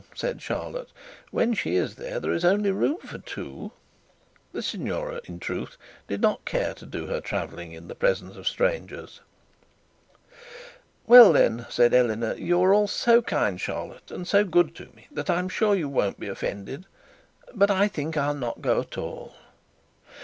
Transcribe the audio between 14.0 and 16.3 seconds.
and so good to me, that I am sure you won't be